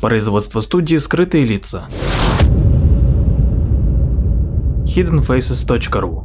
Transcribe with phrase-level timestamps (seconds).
[0.00, 1.88] Производство студии «Скрытые лица».
[4.84, 6.24] hiddenfaces.ru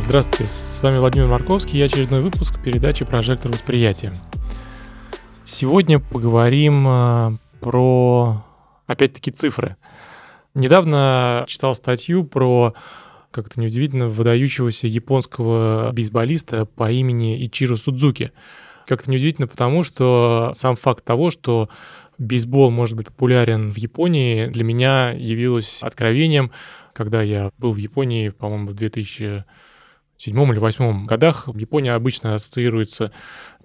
[0.00, 4.12] Здравствуйте, с вами Владимир Марковский и очередной выпуск передачи «Прожектор восприятия».
[5.62, 7.30] Сегодня поговорим э,
[7.60, 8.44] про,
[8.88, 9.76] опять-таки, цифры.
[10.54, 12.74] Недавно читал статью про,
[13.30, 18.32] как это неудивительно, выдающегося японского бейсболиста по имени Ичиро Судзуки.
[18.88, 21.68] Как-то неудивительно, потому что сам факт того, что
[22.18, 26.50] бейсбол может быть популярен в Японии, для меня явилось откровением,
[26.92, 29.44] когда я был в Японии, по-моему, в 2000
[30.22, 33.10] седьмом или восьмом годах Япония обычно ассоциируется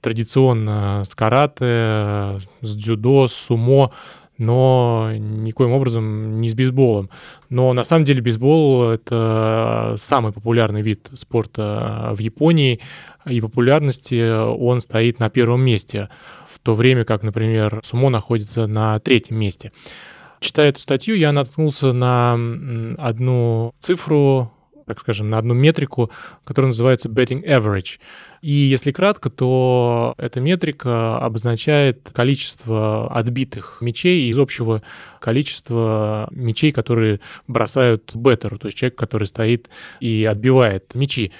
[0.02, 3.92] традиционно с карате, с дзюдо, с сумо,
[4.40, 7.10] но никоим образом не с бейсболом.
[7.50, 12.80] Но на самом деле бейсбол— это самый популярный вид спорта в Японии,
[13.26, 16.10] и популярности он стоит на первом месте,
[16.48, 19.72] в то время как, например, сумо находится на третьем месте.
[20.40, 22.34] Читая эту статью, я наткнулся на
[22.98, 24.52] одну цифру,
[24.88, 26.10] так скажем, на одну метрику,
[26.46, 28.00] которая называется betting average.
[28.42, 34.82] И если кратко, то эта метрика обозначает количество отбитых мячей из общего
[35.20, 41.32] количества мячей, которые бросают беттеру, то есть человек, который стоит и отбивает мячи.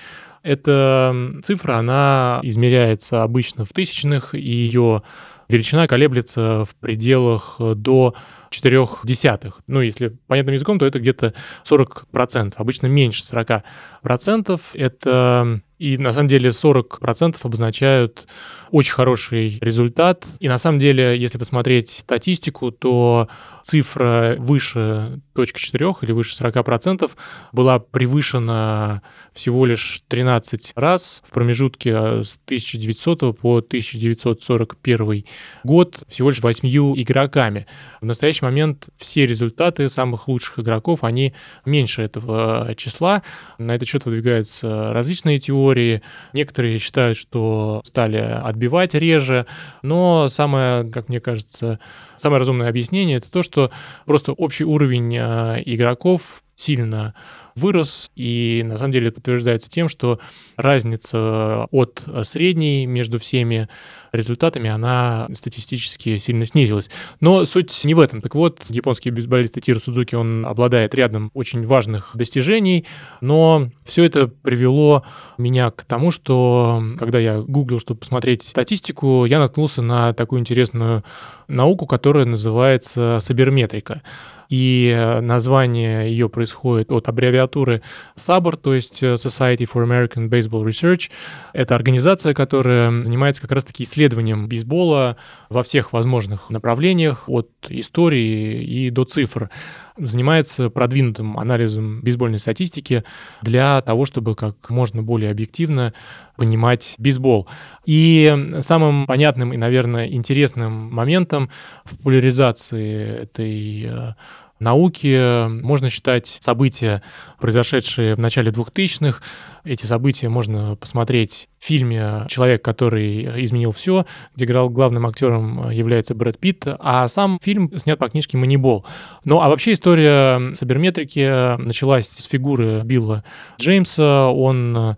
[0.44, 5.04] Эта цифра, она измеряется обычно в тысячных, и ее
[5.50, 8.16] величина колеблется в пределах до
[8.50, 9.62] 4 десятых.
[9.68, 14.60] Ну, если понятным языком, то это где-то 40%, обычно меньше 40%.
[14.74, 18.28] Это и на самом деле 40% обозначают
[18.72, 20.26] очень хороший результат.
[20.40, 23.28] И на самом деле, если посмотреть статистику, то
[23.64, 27.10] цифра выше точки 4 или выше 40%
[27.52, 29.04] была превышена
[29.34, 35.26] всего лишь 13 раз в промежутке с 1900 по 1941
[35.64, 36.68] год всего лишь 8
[37.00, 37.68] игроками.
[38.02, 41.34] В настоящий момент все результаты самых лучших игроков, они
[41.66, 43.24] меньше этого числа.
[43.58, 46.02] На этот счет выдвигаются различные теории.
[46.34, 49.46] Некоторые считают, что стали отбивать реже,
[49.82, 51.80] но самое, как мне кажется,
[52.16, 53.72] самое разумное объяснение это то, что
[54.06, 57.14] просто общий уровень э, игроков сильно
[57.56, 60.20] вырос, и на самом деле подтверждается тем, что
[60.58, 63.68] разница от средней между всеми
[64.12, 66.90] результатами, она статистически сильно снизилась.
[67.20, 68.22] Но суть не в этом.
[68.22, 72.86] Так вот, японский бейсболист Тиро Судзуки, он обладает рядом очень важных достижений,
[73.22, 75.04] но все это привело
[75.38, 81.04] меня к тому, что когда я гуглил, чтобы посмотреть статистику, я наткнулся на такую интересную
[81.48, 84.02] науку, которая называется саберметрика
[84.50, 87.82] и э, название ее происходит от аббревиатуры
[88.16, 91.10] SABR, то есть э, Society for American Baseball Research.
[91.54, 95.18] Это организация, которая занимается как раз-таки исследованием бейсбола
[95.50, 99.50] во всех возможных направлениях, от истории и до цифр
[99.98, 103.04] занимается продвинутым анализом бейсбольной статистики
[103.42, 105.94] для того, чтобы как можно более объективно
[106.36, 107.48] понимать бейсбол.
[107.86, 111.50] И самым понятным и, наверное, интересным моментом
[111.84, 114.14] в популяризации этой э,
[114.60, 117.02] науки можно считать события,
[117.40, 119.22] произошедшие в начале 2000-х.
[119.64, 126.16] Эти события можно посмотреть в фильме «Человек, который изменил все», где играл главным актером является
[126.16, 128.86] Брэд Питт, а сам фильм снят по книжке «Манибол».
[129.26, 133.24] Ну, а вообще история саберметрики началась с фигуры Билла
[133.60, 134.28] Джеймса.
[134.30, 134.96] Он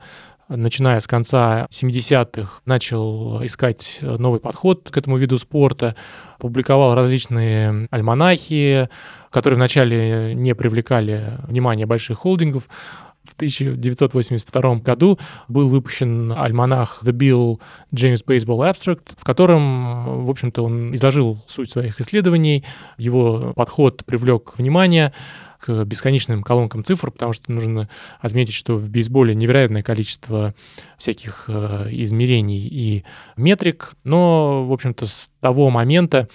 [0.50, 5.96] начиная с конца 70-х, начал искать новый подход к этому виду спорта,
[6.40, 8.90] публиковал различные альманахи,
[9.32, 12.68] которые вначале не привлекали внимания больших холдингов,
[13.30, 17.60] в 1982 году был выпущен альманах The Bill
[17.94, 22.66] James Baseball Abstract, в котором, в общем-то, он изложил суть своих исследований,
[22.98, 25.14] его подход привлек внимание,
[25.60, 27.90] к бесконечным колонкам цифр, потому что нужно
[28.22, 30.56] отметить, что в бейсболе невероятное количество
[30.98, 33.04] всяких э, измерений и
[33.36, 36.30] метрик, но, в общем-то, с того момента,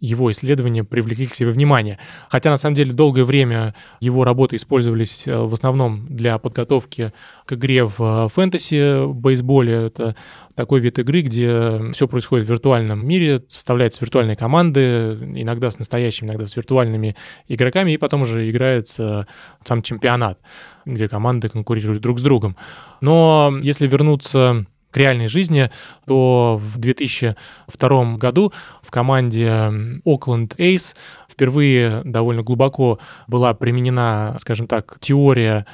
[0.00, 1.98] его исследования привлекли к себе внимание.
[2.28, 7.12] Хотя, на самом деле, долгое время его работы использовались э, в основном для подготовки
[7.46, 9.86] к игре в э, фэнтези бейсболе.
[9.86, 10.14] Это
[10.54, 16.28] такой вид игры, где все происходит в виртуальном мире, составляются виртуальные команды, иногда с настоящими,
[16.28, 17.16] иногда с виртуальными
[17.48, 19.26] игроками, и потом уже играется
[19.64, 20.38] сам чемпионат,
[20.84, 22.56] где команды конкурируют друг с другом.
[23.00, 25.70] Но если вернуться к реальной жизни,
[26.06, 28.52] то в 2002 году
[28.82, 29.48] в команде
[30.06, 30.96] Oakland Ace
[31.28, 35.66] впервые довольно глубоко была применена, скажем так, теория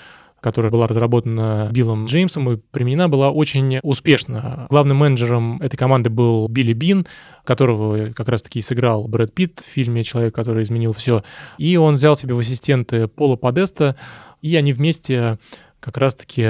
[0.45, 4.67] которая была разработана Биллом Джеймсом и применена была очень успешно.
[4.69, 7.07] Главным менеджером этой команды был Билли Бин,
[7.45, 11.25] которого как раз-таки сыграл Брэд Питт в фильме «Человек, который изменил все».
[11.57, 13.97] И он взял себе в ассистенты Пола Подеста,
[14.43, 15.39] и они вместе
[15.81, 16.47] как раз-таки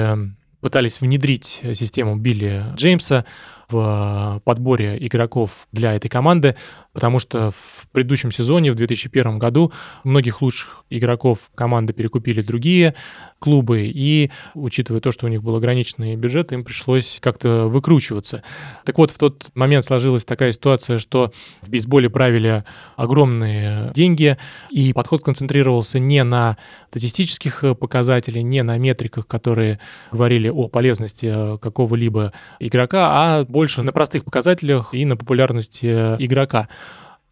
[0.65, 3.23] пытались внедрить систему Билли Джеймса
[3.69, 6.55] в подборе игроков для этой команды,
[6.93, 9.71] потому что в предыдущем сезоне, в 2001 году,
[10.03, 12.95] многих лучших игроков команды перекупили другие
[13.39, 18.43] клубы, и, учитывая то, что у них был ограниченный бюджет, им пришлось как-то выкручиваться.
[18.85, 22.63] Так вот, в тот момент сложилась такая ситуация, что в бейсболе правили
[22.95, 24.37] огромные деньги,
[24.69, 26.57] и подход концентрировался не на
[26.89, 29.79] статистических показателях, не на метриках, которые
[30.11, 35.87] говорили о полезности какого-либо игрока, а больше на простых показателях и на популярности
[36.19, 36.67] игрока.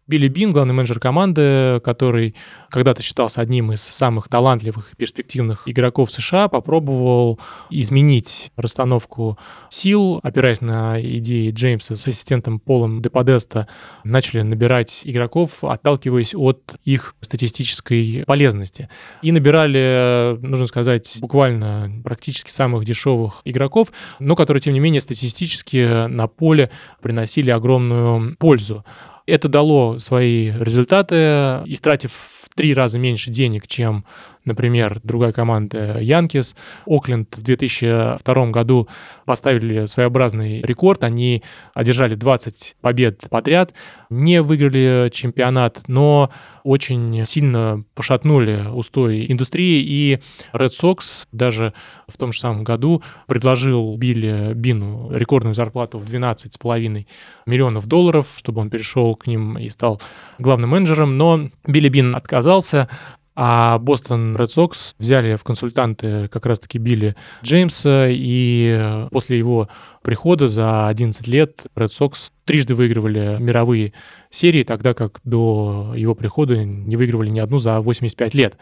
[0.06, 2.34] Билли Бин, главный менеджер команды, который
[2.68, 7.40] когда-то считался одним из самых талантливых и перспективных игроков США, попробовал
[7.70, 9.38] изменить расстановку
[9.70, 13.66] сил, опираясь на идеи Джеймса с ассистентом Полом Деподеста,
[14.04, 18.90] начали набирать игроков, отталкиваясь от их статистической полезности.
[19.22, 26.08] И набирали, нужно сказать, буквально практически самых дешевых игроков, но которые, тем не менее, статистически
[26.08, 26.70] на поле
[27.00, 28.84] приносили огромную пользу.
[29.26, 34.04] Это дало свои результаты, истратив в три раза меньше денег, чем
[34.44, 36.54] Например, другая команда Янкис.
[36.86, 38.88] Окленд в 2002 году
[39.24, 41.02] поставили своеобразный рекорд.
[41.02, 41.42] Они
[41.72, 43.72] одержали 20 побед подряд,
[44.10, 46.30] не выиграли чемпионат, но
[46.62, 49.82] очень сильно пошатнули устои индустрии.
[49.82, 50.18] И
[50.52, 51.72] Red Sox даже
[52.06, 57.06] в том же самом году предложил Билли Бину рекордную зарплату в 12,5
[57.46, 60.00] миллионов долларов, чтобы он перешел к ним и стал
[60.38, 61.16] главным менеджером.
[61.16, 62.88] Но Билли Бин отказался,
[63.34, 69.68] а Бостон Ред Сокс взяли в консультанты как раз-таки Билли Джеймса, и после его
[70.02, 73.92] прихода за 11 лет Ред Сокс трижды выигрывали мировые
[74.30, 78.56] серии, тогда как до его прихода не выигрывали ни одну за 85 лет.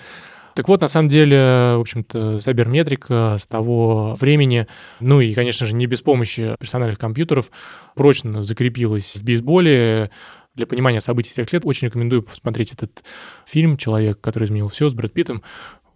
[0.54, 4.66] Так вот, на самом деле, в общем-то, сайберметрика с того времени,
[5.00, 7.50] ну и, конечно же, не без помощи персональных компьютеров,
[7.94, 10.10] прочно закрепилась в бейсболе
[10.54, 13.04] для понимания событий тех лет очень рекомендую посмотреть этот
[13.46, 15.42] фильм «Человек, который изменил все» с Брэд Питтом.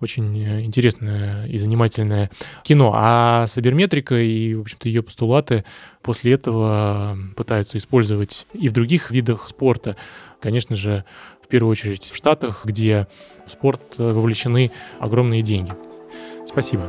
[0.01, 2.31] Очень э, интересное и занимательное
[2.63, 2.93] кино.
[2.95, 5.65] А саберметрика и, в общем-то, ее постулаты
[6.03, 9.97] после этого пытаются использовать и в других видах спорта.
[10.41, 11.05] Конечно же,
[11.43, 13.07] в первую очередь в Штатах, где
[13.47, 14.71] в спорт вовлечены
[15.01, 15.73] огромные деньги.
[16.47, 16.89] Спасибо.